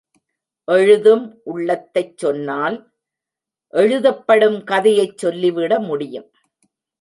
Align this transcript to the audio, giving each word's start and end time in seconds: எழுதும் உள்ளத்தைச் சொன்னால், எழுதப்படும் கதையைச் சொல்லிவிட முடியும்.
எழுதும் 0.67 1.41
உள்ளத்தைச் 1.43 2.17
சொன்னால், 2.17 2.77
எழுதப்படும் 3.73 4.63
கதையைச் 4.63 5.17
சொல்லிவிட 5.17 5.79
முடியும். 5.79 6.29